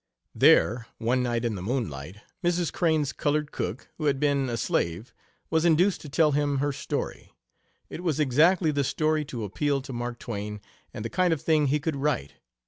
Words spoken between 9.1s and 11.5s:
to appeal to Mark Twain, and the kind of